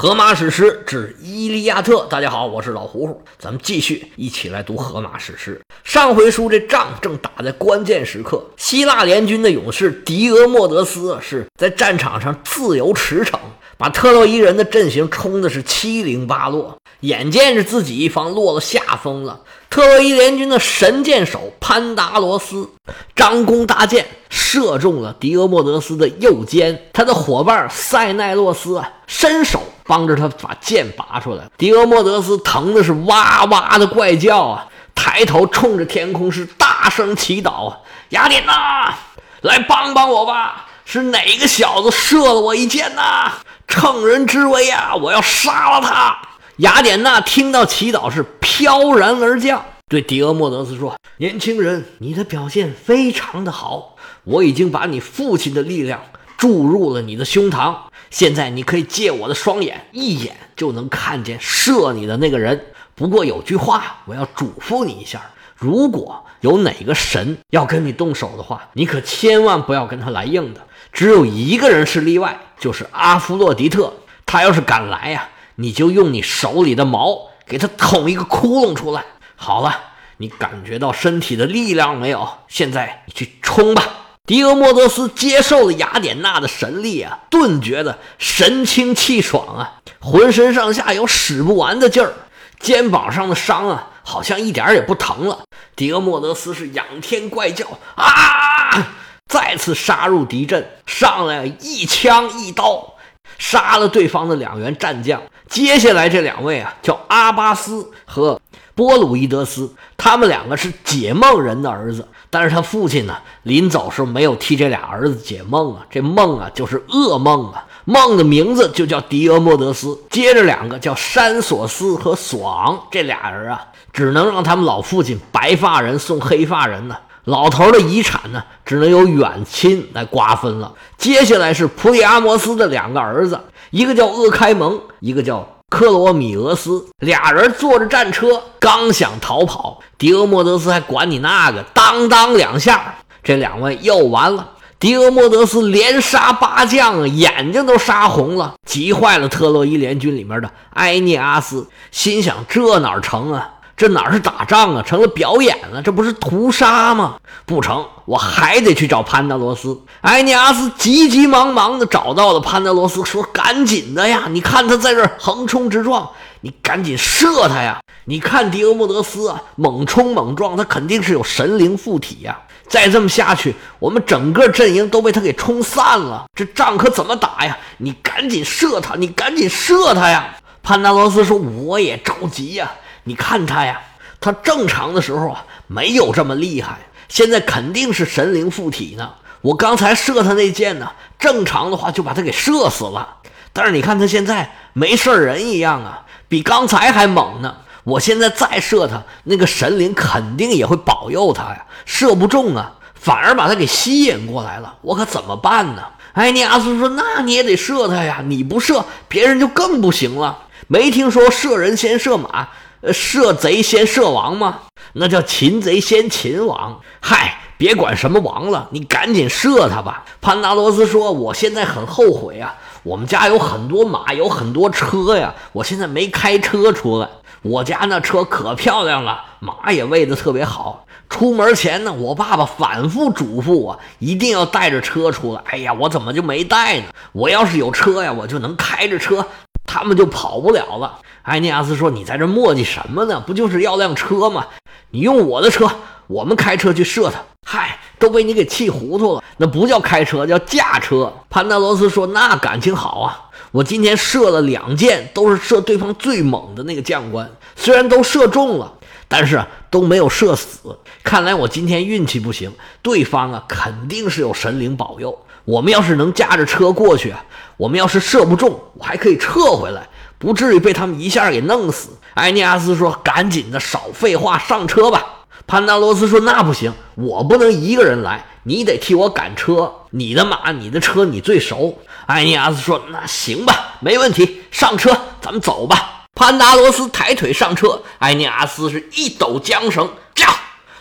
[0.00, 5.60] 荷马史诗之《伊利亚特》，大家好，我是老胡胡，咱们继续一起来读荷马史诗。
[5.84, 13.38] 上回书这仗正打在关键时刻，希腊联军的勇士狄俄莫德斯是在战场上自由驰骋，
[13.76, 19.42] 把特洛伊人的阵型冲的是七零八落，眼见着自己一方落了下风了。
[19.68, 22.70] 特洛伊联军的神箭手潘达罗斯
[23.14, 29.62] 张弓搭箭，射中了狄俄莫德斯的右肩，他的伙伴塞奈洛斯啊，伸手。
[29.90, 34.64] 帮着他把剑拔出来，狄俄莫德斯疼的是哇哇的怪叫啊！
[34.94, 37.76] 抬头冲着天空是大声祈祷啊！
[38.10, 38.94] 雅典娜，
[39.40, 40.68] 来帮帮我吧！
[40.84, 43.32] 是哪个小子射了我一箭呐？
[43.66, 44.94] 乘人之危啊！
[44.94, 46.16] 我要杀了他！
[46.58, 56.00] 雅典娜听到祈祷是飘然而降，对狄俄莫德斯说：“年轻人，你的表现非常的好，我已经把你父亲的力量
[56.36, 57.74] 注入了你的胸膛。”
[58.10, 62.66] 现在你可以借我的双眼，一眼就能看见射你的那个人。
[62.94, 70.60] 不过有句话我要嘱咐你一下：如果有哪个神要跟你动手的话，你可千万不要跟他来硬的。
[70.92, 73.94] 只有一个人是例外，就是阿弗洛狄特。
[74.26, 79.04] 他要是敢来呀，你就用你手里的矛给他捅一个窟窿出来。
[79.36, 79.72] 好了，
[80.16, 82.28] 你感觉到身体的力量没有？
[82.48, 83.99] 现在你去冲吧。
[84.30, 92.14] 狄俄莫德斯接受了雅典娜的神力啊，顿觉得神清气爽啊，浑身上下有使不完的劲儿，
[92.60, 95.40] 肩膀上的伤啊，好像一点也不疼了。
[95.74, 98.94] 狄俄莫德斯是仰天怪叫啊，
[99.26, 102.94] 再次杀入敌阵，上来一枪一刀，
[103.36, 105.20] 杀了对方的两员战将。
[105.48, 108.39] 接下来这两位啊，叫阿巴斯和
[108.74, 112.06] 波鲁伊德斯，他们两个是解梦人的儿子。
[112.32, 119.98] 但是他父亲呢，临走时没有替这俩儿子解梦啊，这梦啊就是噩梦啊，梦的名字就叫狄俄莫德斯。
[120.10, 130.72] 接着两个叫山索斯和索昂，这俩人啊，只能让他们老父亲白发人送黑发人呢，老头的遗产呢，只能由远亲来瓜分了。
[130.96, 133.40] 接下来是普里阿摩斯的两个儿子，
[133.70, 135.59] 一个叫厄开蒙，一个叫。
[135.70, 144.50] 克罗米俄斯俩人坐着战车，刚想逃跑，狄俄莫德斯还管你那个，当当两下，这两位又完了。
[144.80, 153.50] 狄俄莫德斯连杀八将，眼睛都杀红了，急坏了特洛伊联军里面的埃涅阿斯，心想这哪成啊？
[153.80, 155.80] 这哪是打仗啊，成了表演了？
[155.80, 157.16] 这不是屠杀吗？
[157.46, 159.80] 不成，我还得去找潘达罗斯。
[160.02, 164.24] 埃尼阿斯急急忙忙地找到了潘达罗斯，说：“赶紧的呀！
[164.28, 166.06] 你看他在这横冲直撞，
[166.42, 167.80] 你赶紧射他呀！
[168.04, 172.38] 你看狄俄莫德斯啊，猛冲猛撞，他肯定是有神灵附体呀！
[172.68, 177.56] 再这么下去，我们整个阵营都被他给冲散了，这仗可怎么打呀？
[177.78, 182.70] 你赶紧射他，你赶紧射他呀！”潘达罗斯说：“我也着急呀。”
[183.04, 183.80] 你看他呀，
[184.20, 186.78] 他正常的时候啊没有这么厉害，
[187.08, 189.10] 现在肯定是神灵附体呢。
[189.40, 193.16] 我刚才射他那箭呢，正常的话就把他给射死了。
[193.52, 197.56] 但是你看他现在没事人一样啊，比刚才还猛呢。
[197.84, 204.76] 我现在再射他，那个神灵肯定也会保佑他呀，射不中啊，反而把他给吸引过来了。
[204.82, 205.82] 我可怎么办呢？
[206.12, 210.36] 埃尼阿斯说：“那你也得射他呀，你不射，别人就更不行了。
[210.66, 212.48] 没听说射人先射马。”
[212.82, 214.60] 呃，射贼先射王吗？
[214.94, 216.80] 那叫擒贼先擒王。
[217.00, 220.04] 嗨，别管什么王了，你赶紧射他吧。
[220.22, 227.08] 潘达罗斯说：“我现在很后悔啊，我们家有很多马，有很多车呀，我现在没开车出来。
[227.42, 230.86] 我家那车可漂亮了，马也喂得特别好。
[231.10, 235.42] 出门前呢，我爸爸反复嘱咐我，一定要带着车出来。
[235.44, 236.84] 哎呀，我怎么就没带呢？
[237.12, 239.26] 我要是有车呀，我就能开着车。”
[239.72, 240.98] 他们就跑不了了。
[241.22, 243.22] 埃尼阿斯说：“你在这磨叽什么呢？
[243.24, 244.48] 不就是要辆车吗？
[244.90, 245.70] 你用我的车，
[246.08, 249.22] 我们开车去射他。”嗨，都被你给气糊涂了。
[249.36, 251.12] 那不叫开车，叫驾车。
[251.28, 253.30] 潘达罗斯说：“那感情好啊！
[253.52, 258.72] 我今天射了两箭，都是射对方最猛的那个将官，虽然都射中了，
[259.06, 260.76] 但是都没有射死。
[261.04, 262.52] 看来我今天运气不行。
[262.82, 265.16] 对方啊，肯定是有神灵保佑。
[265.44, 267.14] 我们要是能驾着车过去。”
[267.56, 271.90] 我们要是射不中，我还可以撤回来，不至于被他们一下给弄死。
[272.14, 275.04] 埃尼阿斯说：“赶紧的，少废话，上车吧。”
[275.46, 279.70] 潘达罗斯说：“那不行，我不能一个人来，你得替我赶车。
[279.90, 281.78] 你的马，你的车，你最熟。”
[282.08, 290.28] 埃尼阿斯说：“那行吧，没问题，上车，咱们走吧。”潘达罗斯抬腿上车，埃尼阿斯是一抖缰绳，驾，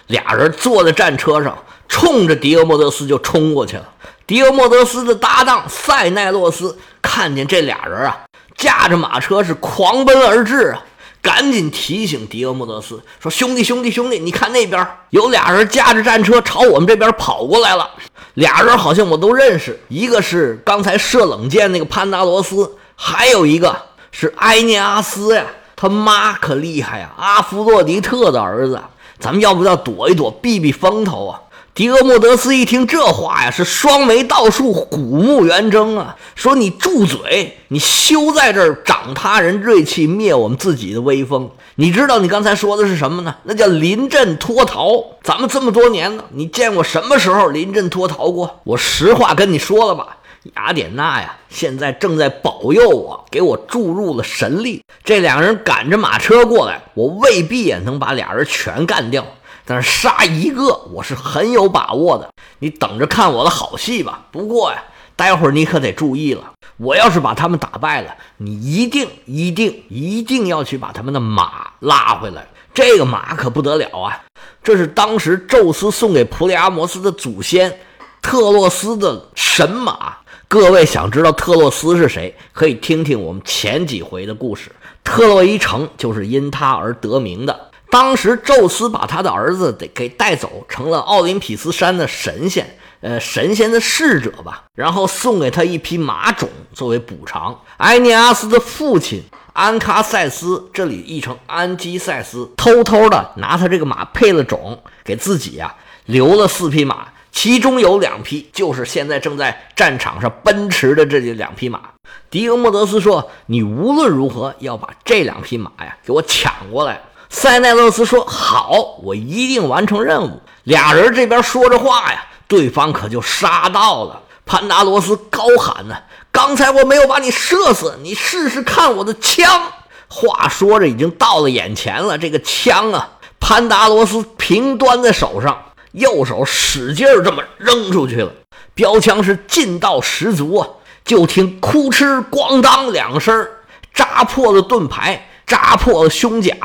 [0.08, 1.58] 俩人坐在战车上，
[1.90, 3.90] 冲着狄俄莫德斯就冲过去了。
[4.30, 8.16] 迪俄莫德斯的搭档塞奈洛斯看见这俩人啊，
[8.56, 10.84] 驾着马车是狂奔而至啊！
[11.20, 17.90] 赶紧提醒迪俄莫德斯说：“兄弟，兄弟，兄弟，你看那边有俩人驾着战车朝我们这边跑过来了。
[18.36, 23.76] 俩人好像我都认识，一个是刚才射冷箭那个潘达罗斯，还有一个
[24.12, 25.44] 是埃涅阿斯呀。
[25.76, 28.80] 他妈可厉害呀，阿弗洛狄特的儿子。
[29.18, 31.42] 咱们要不要躲一躲，避避风头啊？”
[31.80, 37.56] 狄俄莫德斯一听这话呀，是双眉倒竖，虎目圆睁啊，说：“你住嘴！
[37.70, 41.50] 你休在这儿长他人锐气，灭我们自己的威风。
[41.76, 43.34] 你知道你刚才说的是什么呢？
[43.44, 45.02] 那叫临阵脱逃。
[45.24, 48.60] 咱们这么多年了，你见过什么时候临阵脱逃过？
[48.66, 50.18] 我实话跟你说了吧，
[50.58, 54.84] 雅典娜呀，现在正在保佑我，给我注入了神力。
[55.06, 59.26] 这两人赶着马车过来，我未必也能把俩人全干掉。”
[59.70, 62.28] 但是杀一个我是很有把握的，
[62.58, 64.26] 你等着看我的好戏吧。
[64.32, 64.84] 不过呀，
[65.16, 72.48] 待会儿你可得注意了，我要是把他们打败了，你一定一定一定要去把他们的马拉回来。
[72.74, 74.24] 这个马可不得了啊，
[74.64, 77.80] 这是当时宙斯送给普里阿摩斯的祖先
[78.24, 80.18] 特洛斯的神马。
[80.48, 84.72] 各位想知道特洛斯是谁，可以听听我们前几回的故事。
[85.04, 87.69] 特洛伊城就是因他而得名的。
[87.90, 94.64] 当时宙斯把他的儿子得给带走，成了奥林匹斯山的神仙，呃，神仙的侍者吧。
[94.76, 97.60] 然后送给他一匹马种作为补偿。
[97.78, 105.74] 埃涅阿斯的父亲安卡塞斯，这里译成安基塞斯，偷偷的拿他这个马配了种，给自己呀
[106.06, 111.82] 留了四匹马，其中有两匹就是现在正在战场上奔驰的这两匹马。
[112.30, 124.24] 狄俄莫德斯说：“你无论如何要把这两匹马呀给我抢过来。”塞奈勒斯说：“好，我一定完成任务。”俩人这边说着话呀，对方可就杀到了。
[124.46, 125.96] 潘达罗斯高喊呢
[126.32, 129.62] ：“刚才我没有把你射死，你试试看我的枪。”
[130.10, 132.18] 话说着，已经到了眼前了。
[132.18, 138.32] 这个枪啊，潘达罗斯平端在手上，右手使劲儿这么扔出去了，
[138.74, 140.68] 标枪是劲道十足啊！
[141.06, 143.48] 就听“哭哧咣当”两声，
[143.94, 146.56] 扎破了盾牌，扎破了胸甲。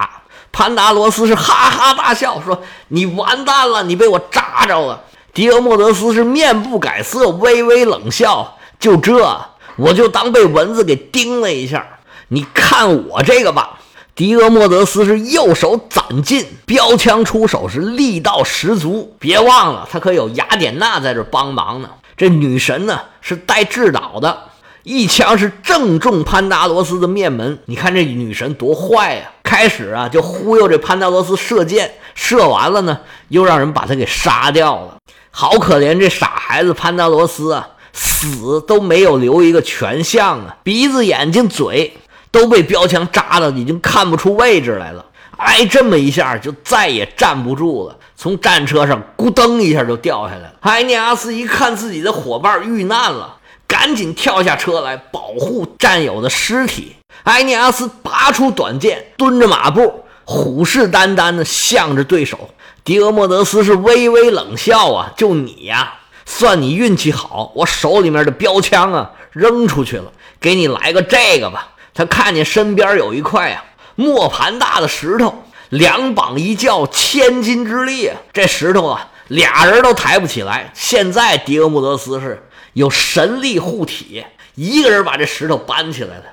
[0.55, 5.03] 潘达罗斯是哈哈大笑，说：“你完蛋了，你被我扎着了。”
[5.35, 9.37] 狄俄莫德斯是面不改色，微微冷笑：“就这，
[9.75, 11.85] 我就当被蚊子给叮了一下。
[12.29, 13.81] 你看我这个吧。”
[14.15, 19.17] 狄俄莫德斯是右手攒劲，标枪出手是力道十足。
[19.19, 21.91] 别忘了，他可有雅典娜在这帮忙呢。
[22.17, 24.45] 这女神呢是带制导的。
[24.85, 29.33] 一枪是正中潘达罗斯的面门，你看这女神多坏呀！
[29.44, 32.99] 开始啊就忽悠这潘达罗斯射箭，射完了呢
[33.29, 34.96] 又让人把他给杀掉了。
[35.31, 41.96] 好可怜这傻孩子潘达罗斯啊，死都没有留一个全相啊，鼻子、眼睛、嘴
[42.32, 45.05] 都被标枪扎的已经看不出位置来了。
[45.37, 50.55] 挨这么一下就再也站不住了，从战车上咕噔一下就掉下来了。
[50.61, 53.37] 埃涅阿斯一看自己的伙伴遇难了。
[53.67, 56.97] 赶紧跳下车来保护战友的尸体。
[57.25, 62.51] 埃涅阿斯拔出短剑，蹲着马步，虎视眈眈地向着对手。
[62.85, 65.95] 狄俄莫德斯是微微冷笑啊，就你呀，
[66.27, 71.69] 算你运气好，我手里面的标枪啊扔出去了，给你来个这个吧。
[71.95, 73.65] 他看见身边有一块啊
[73.95, 80.71] 磨盘大的石头，两膀一叫，千斤之力啊，这石头啊俩人都抬不起来。
[80.75, 82.47] 现在狄俄莫德斯是。
[82.75, 86.25] 有神力护体，一个人把这石头搬起来了，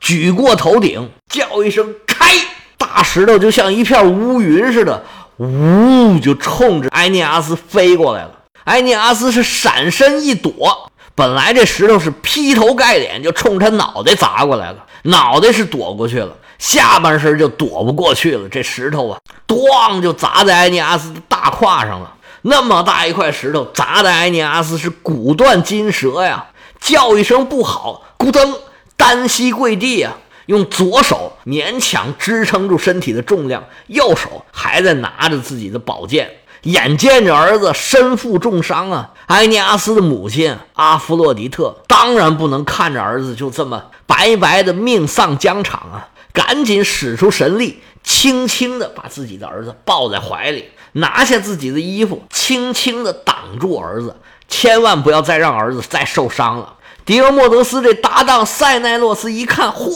[0.00, 2.26] 举过头顶，叫一声“开”，
[2.78, 5.04] 大石头就像一片乌云似的，
[5.38, 8.30] 呜，就冲着埃涅阿斯飞过来了。
[8.64, 18.48] 埃涅阿斯是闪身一躲，本来这石头是劈头盖脸就冲他脑袋砸过来了，脑袋是躲过去了，下半身就躲不过去了。
[18.48, 22.14] 这石头啊，咣就砸在埃涅阿斯的大胯上了。
[22.42, 26.46] 那么大一块石头砸的埃涅阿斯是骨断筋折呀，
[26.80, 28.56] 叫一声不好，咕噔，
[28.96, 30.14] 单膝跪地呀，
[30.46, 36.30] 用左手勉强支撑住身体的重量，右手还在拿着自己的宝剑，
[36.62, 50.64] 眼见着儿子身负重伤啊，埃涅阿斯的母亲阿弗洛狄特当然不能看着儿子就这么白白的命丧疆场啊，赶紧使出神力，轻轻的把自己的儿子抱在怀里。
[50.92, 54.16] 拿下自己的衣服，轻轻地挡住儿子，
[54.48, 56.74] 千万不要再让儿子再受伤了。
[57.04, 59.90] 狄俄莫德斯这搭档塞奈洛斯一看，嚯，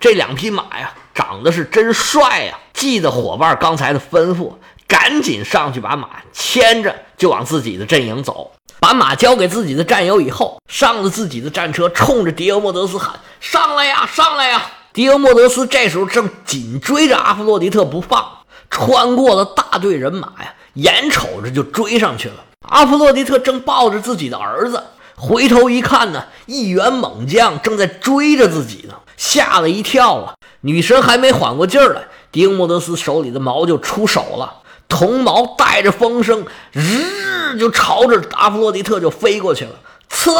[0.00, 2.58] 这两匹马呀，长得是真帅呀！
[2.72, 4.52] 记得伙伴刚才的吩咐，
[4.86, 8.52] 赶紧上去把马牵着，就往自己的阵营走。
[8.80, 14.60] 把马交给自己的战友以后，上了自己的战车，冲着迪俄莫德斯喊：“上来呀，上来呀！”
[14.92, 18.26] 迪俄莫德斯这时候正紧追着阿弗洛狄特不放，
[18.72, 22.36] 穿过了大队人马呀，眼瞅着就追上去了。
[22.68, 24.82] 阿弗洛狄特正抱着自己的儿子，
[25.14, 30.34] 回头一看呢，一员猛将正在追着自己呢，吓了一跳啊！
[30.62, 32.02] 女神还没缓过劲儿来，
[32.32, 39.72] 迪俄莫德斯手里的矛就出手了，铜矛带着风声，日就朝着阿弗洛狄特就飞过去了，
[40.08, 40.30] 刺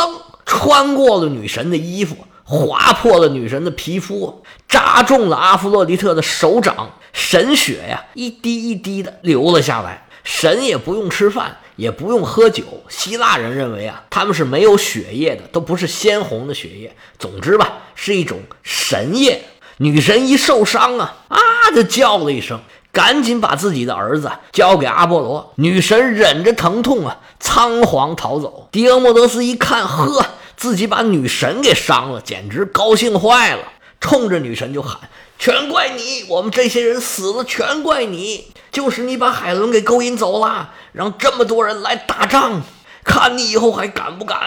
[0.46, 10.06] 穿过了女神的衣服，划破了女神的皮肤，扎中了阿弗洛狄特的手掌，神血呀，一滴一滴的流了下来。
[10.24, 12.62] 神也不用吃饭，也不用喝酒。
[12.88, 16.94] 希腊人认为啊，他们是没有血液的，都不是鲜红的血液。
[17.18, 19.42] 总之吧，是一种神液。
[19.78, 21.38] 女神一受伤啊啊，
[21.74, 22.60] 就叫了一声，
[22.92, 25.52] 赶紧把自己的儿子交给阿波罗。
[25.56, 28.68] 女神忍着疼痛啊，仓皇逃走。
[28.70, 30.24] 狄俄莫德斯一看，呵，
[30.62, 33.64] 自己把女神给伤了，简直高兴坏了，
[34.00, 34.96] 冲着女神就喊。
[35.36, 36.24] 全怪你！
[36.28, 38.52] 我们这些人死了，全怪你！
[38.70, 42.62] 就是你把海伦给勾引走了，让这么多人来打仗，
[43.02, 44.38] 看你以后还敢不敢！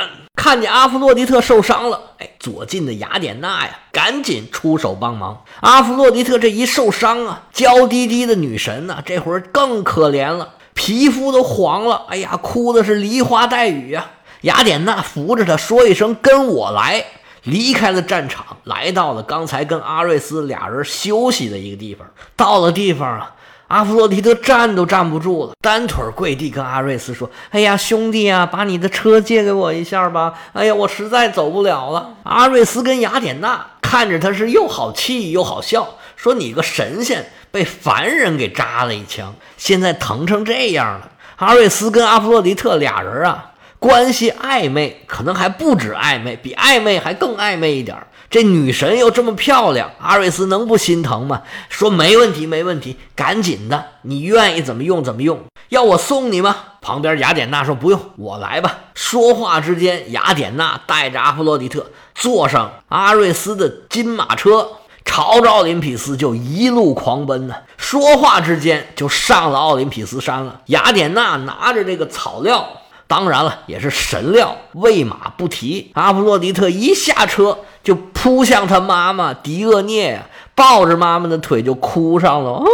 [0.42, 5.44] 看见阿弗洛狄特受伤了，哎，左近的雅典娜呀，赶紧出手帮忙。
[5.60, 14.12] 阿弗洛狄特这一受伤啊，娇滴滴的女神呢，这会儿更可怜了，皮肤都黄了，哎呀，哭的是梨花带雨啊！
[14.46, 17.04] 雅典娜扶着他说一声：“跟我来。”
[17.46, 22.08] 离开了战场，来到了刚才跟阿瑞斯俩人休息的一个地方。
[22.36, 23.36] 到了地方啊，
[23.68, 30.34] 阿弗洛狄特站都站不住了，单腿跪地跟阿瑞斯说：“哎呀，兄弟啊，把你的车借给我一下吧！
[30.54, 43.52] 哎呀，我实在走不了了。”阿瑞斯跟雅典娜看着他是又好气又好笑，说：“你个神仙被凡人给扎了一枪，现在疼成这样了。”阿瑞斯跟阿弗洛狄特俩人啊。
[43.80, 47.98] 关系暧昧，可能还不止暧昧，比暧昧还更暧昧一点。
[48.30, 51.44] 这女神又这么漂亮，阿瑞斯能不心疼吗？
[51.70, 55.40] 说没问题，没问题，赶紧的，你愿意怎么用怎么用。
[55.70, 56.56] 要我送你吗？
[56.82, 58.76] 旁边雅典娜说不用，我来吧。
[58.94, 64.68] 说话之间，雅典娜带着阿弗洛狄特坐上阿瑞斯的金马车，
[65.06, 67.56] 朝着奥林匹斯就一路狂奔呢。
[67.78, 70.62] 说话之间就上了奥林匹斯山了。
[70.66, 72.68] 雅典娜拿着这个草料。
[73.16, 75.90] 当然了，也是神料，喂马不提。
[75.94, 80.22] 阿弗洛狄特一下车就扑向他妈妈狄厄涅，
[80.54, 82.52] 抱着妈妈的腿就哭上了。
[82.52, 82.66] 啊，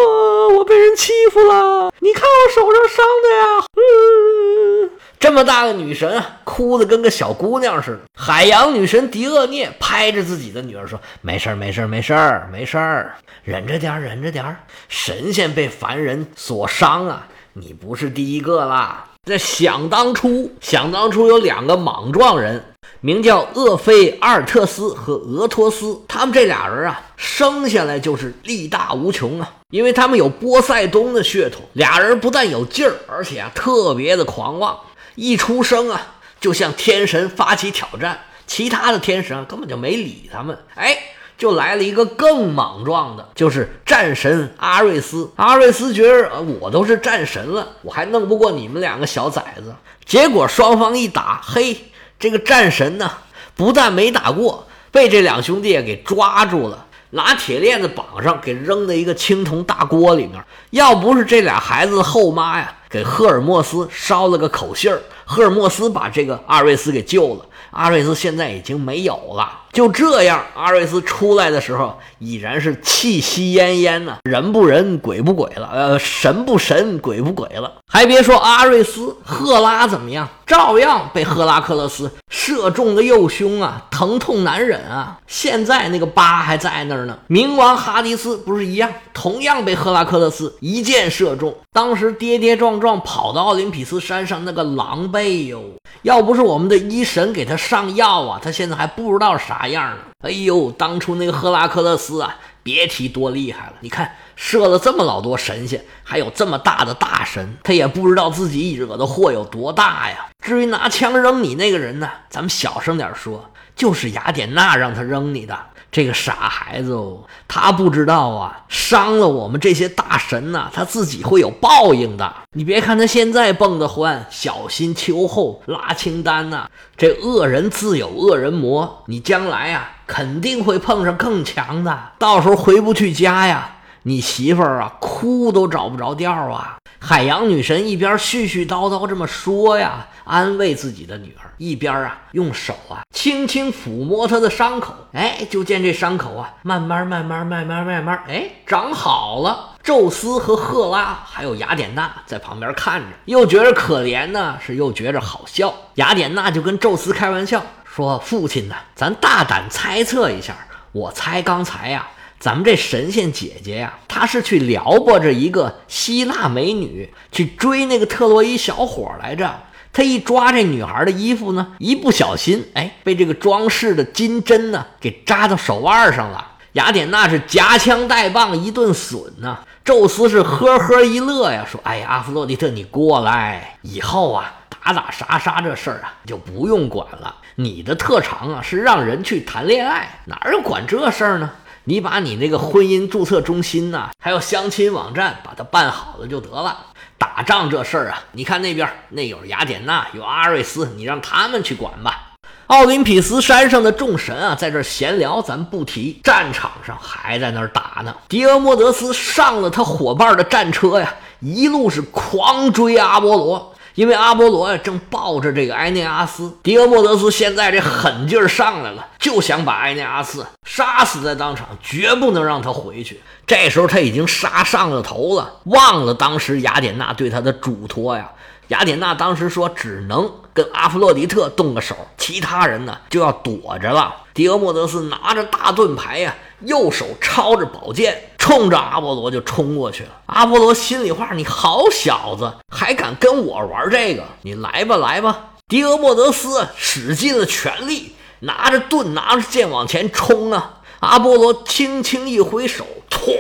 [0.58, 1.94] 我被人欺负了！
[2.00, 3.66] 你看我手上伤的呀！
[3.76, 8.00] 嗯，这么大个女神啊，哭的跟个小姑娘似的。
[8.16, 14.58] 海洋女神狄厄涅拍着自己的女儿说：“没事儿，没事儿，没事儿，没事儿，忍着点儿，忍着点儿。
[14.90, 26.02] 神仙被凡人所伤啊，你不是第一个啦。”这想当初，想当初有两个莽撞人，名叫厄菲阿尔特斯和俄托斯。
[26.08, 31.62] 他们这俩人啊，生下来就是力大无穷啊，因为他们有波塞冬的血统。
[31.74, 34.80] 俩人不但有劲儿，而且啊特别的狂妄。
[35.14, 40.58] 一出生啊，就向天神发起挑战，其他的天神啊根本就没理他们。
[40.74, 40.98] 哎。
[41.42, 45.28] 就来了一个更莽撞的，就是战神阿瑞斯。
[45.38, 49.74] 阿瑞斯觉得我都是战神了，我还弄不过你们两个小崽子。
[50.06, 51.76] 结果双方一打，嘿，
[52.20, 53.12] 这个战神呢，
[53.56, 60.40] 不但没打过，被这两兄弟给抓住了，拿铁链子绑上，给扔在一个青铜大锅里面。
[60.70, 67.46] 要不是这俩孩子的后妈呀，给赫尔墨斯捎了个口信儿，赫尔墨斯把这个阿瑞斯给救了。
[67.72, 69.60] 阿瑞斯现在已经没有了。
[69.72, 77.72] 就这样，阿瑞斯出来的时候已然是气息奄奄呢，人不人，鬼不鬼了，呃，神不神，鬼不鬼了。
[77.88, 80.28] 还别说阿瑞斯，赫拉怎么样？
[80.46, 85.18] 照样被赫拉克勒斯射中了右胸啊，疼痛难忍啊。
[85.26, 87.18] 现在那个疤还在那儿呢。
[87.30, 95.64] 冥王哈迪斯不是一样，同样被赫拉克勒斯一箭射中，当时跌跌撞撞跑到奥林匹斯山上，那个狼狈哟。
[96.04, 99.98] 要不是我们的医神给他上药啊，他现在还不知道啥样呢。
[100.24, 103.74] 哎呦，当初那个赫拉克勒斯啊，别提多厉害了。
[103.82, 110.28] 你看，射了这么老多神仙，还有这么大的大神，他也不知道自己惹的祸有多大呀。
[110.44, 115.58] 至于拿枪扔你那个人呢，咱们小声点说，就是雅典娜让他扔你的。
[115.92, 117.18] 这个傻孩子哦，
[117.50, 122.34] 他不知道啊，伤了我们这些大神呐，他自己会有报应的。
[122.54, 126.70] 你别看他现在蹦得欢，小心秋后拉清单呐。
[126.96, 136.78] 这恶人自有恶人磨，你将来啊，肯定会碰上更强的，到时候回不去家呀，你媳妇儿啊，哭都找不着调啊。
[137.04, 144.94] 海洋女神一边絮絮叨叨这么说呀，安慰自己的女儿，一边啊用手啊轻轻抚摸她的伤口。
[145.12, 149.70] 哎，就见这伤口啊，慢慢慢慢慢慢慢慢，哎，长好了。
[149.82, 155.74] 宙斯和赫拉还有雅典娜在旁边看着，又觉着可怜呢，是又觉着好笑。
[155.96, 160.56] 雅典娜就跟宙斯开玩笑说：“父亲呢，咱大胆猜测一下，
[160.92, 162.08] 我猜刚才呀。”
[162.42, 169.62] 咱们这神仙姐姐呀，她是去撩拨着一个希腊美女去追那个特洛伊小伙来着。
[169.94, 176.54] 她一抓这女孩的衣服呢，一不小心，哎，被这个装饰的金针呢给扎到手腕上了。
[176.72, 187.36] 雅典娜是夹枪带棒一顿损呢，宙斯是呵呵一乐呀，说：“哎呀，阿弗洛狄特，你过来，以后啊，打打杀杀这事儿啊，就不用管了。
[187.54, 191.52] 你的特长啊，是让人去谈恋爱，哪有管这事儿呢？”
[191.86, 196.78] 你把你那个婚姻注册中心呐，还有相亲网站，把它办好了就得了。
[197.18, 202.34] 打仗这事儿啊，你看那边那有雅典娜，有阿瑞斯，你让他们去管吧。
[202.68, 206.22] 奥林匹斯山上的众神啊，在这闲聊，咱不提。
[206.24, 208.16] 战场上还在那儿打呢。
[208.30, 213.71] 狄俄莫德斯上了他伙伴的战车呀，一路是狂追阿波罗。
[213.96, 223.20] 因为阿波罗呀正抱着这个埃涅阿斯，狄俄莫德斯现在这狠劲儿上来了，就想把埃涅阿斯杀死在当场，绝不能让他回去。
[223.46, 228.30] 这时候他已经杀上了头了，忘了当时雅典娜对他的嘱托呀。
[228.70, 234.16] 雅典娜当时说只能跟阿弗洛狄特动个手，其他人呢就要躲着了。
[234.34, 238.31] 狄俄莫德斯拿着大盾牌呀，右手抄着宝剑。
[238.42, 240.10] 冲着阿波罗就冲过去了。
[240.26, 244.24] 阿波罗心里话：“你好小子，还敢跟我玩这个？
[244.42, 250.80] 你来吧，来吧！”狄俄莫德斯使尽了全力，拿着盾，拿着剑往前冲啊！
[251.02, 253.32] 阿波罗轻轻一挥手，哐，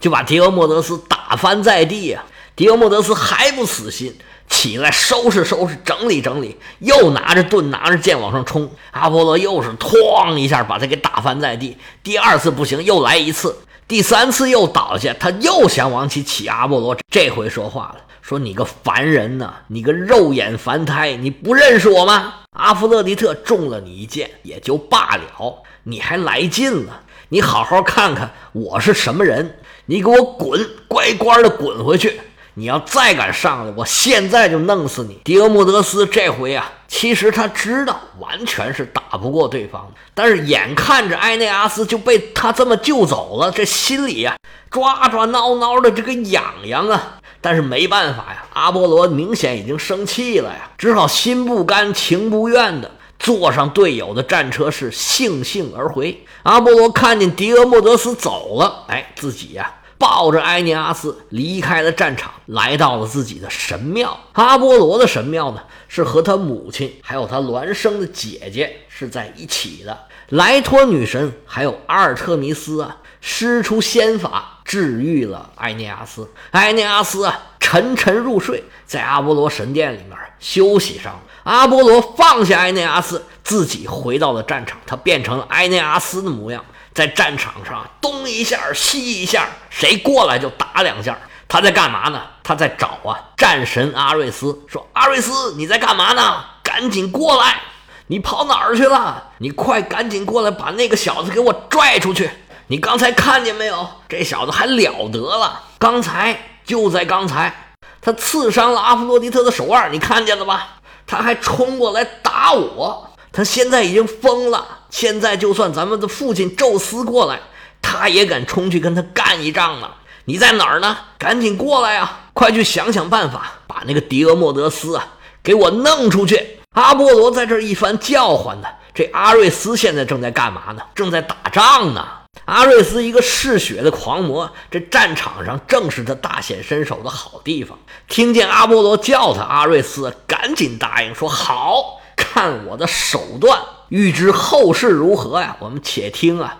[0.00, 2.24] 就把狄俄莫德斯打翻在地啊！
[2.56, 4.18] 狄俄莫德斯还不死心。
[4.48, 8.68] 起来，收拾收拾，整理整理，又拿着盾，拿着剑往上冲。
[8.90, 11.78] 阿波罗又是哐一下把他给打翻在地。
[12.02, 13.56] 第二次不行，又来一次。
[13.86, 16.46] 第三次又倒下，他又想往起起。
[16.48, 22.34] 阿波罗这回说话了，说：“你个凡人呐，你个肉眼凡胎，你不认识我吗？
[22.52, 27.02] 阿弗勒狄特中了你一箭也就罢了，你还来劲了。
[27.28, 32.20] 你好好看看我是什么人，你给我滚，乖乖的滚回去。”
[32.56, 35.20] 你要再敢上来，我现在就弄死你！
[35.24, 44.36] 狄俄莫德斯这回啊，其实他知道完全是打不过对方的，但是眼看着埃内阿斯就被他这么救走了，这心里呀
[44.70, 47.18] 抓抓挠挠的这个痒痒啊！
[47.40, 56.24] 但是没办法呀，阿波罗明显已经生气了呀，只好心不甘情不愿的坐上队友的战车，是悻悻而回。
[56.44, 59.74] 阿波罗看见狄俄莫德斯走了，哎，自己呀。
[59.98, 64.18] 抱着埃尼阿斯离开了战场，来到了自己的神庙。
[64.32, 69.98] 阿波罗的神庙呢，是和他母亲还有他孪生的姐姐是在一起的。
[70.30, 76.28] 莱托女神还有阿尔特弥斯啊，施出仙法治愈了埃涅阿斯。
[76.52, 81.20] 埃涅阿斯啊，沉沉入睡，在阿波罗神殿里面休息上了。
[81.44, 86.64] 阿波罗放下埃涅阿斯，自己回到了战场，他变成了埃涅阿斯的模样。
[86.94, 91.18] 在战场上东一下西一下，谁过来就打两下。
[91.48, 92.22] 他在干嘛呢？
[92.42, 96.44] 他在找啊战神阿瑞斯，说：“阿瑞斯，你在干嘛呢？
[96.62, 97.60] 赶紧过来！
[98.06, 99.30] 你跑哪儿去了？
[99.38, 102.30] 你快赶紧过来，把那个小子给我拽出去！
[102.68, 103.88] 你刚才看见没有？
[104.08, 105.62] 这小子还了得了！
[105.78, 110.78] 刚才就在刚才，他刺伤了阿弗洛狄特的手腕，你看见了吧？
[111.06, 117.40] 他还冲过来打我。”他现在已经疯了，现在就算咱们的父亲宙斯过来，
[117.82, 119.90] 他也敢冲去跟他干一仗呢。
[120.26, 120.96] 你在哪儿呢？
[121.18, 122.28] 赶紧过来啊！
[122.32, 126.60] 快去想想办法，把那个狄俄莫德斯啊给我弄出去。
[126.74, 128.68] 阿波罗在这一番叫唤呢。
[128.94, 130.82] 这阿瑞斯现在正在干嘛呢？
[130.94, 132.06] 正在打仗呢。
[132.44, 137.76] 阿瑞斯一个嗜血的狂魔，这战场上正是他大显身手的好地方。
[138.06, 142.00] 听见阿波罗叫他，阿瑞斯赶紧答应说好。
[142.16, 145.56] 看我的手段，欲知后事如何呀？
[145.60, 146.58] 我们且听啊，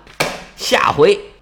[0.57, 1.33] 下回。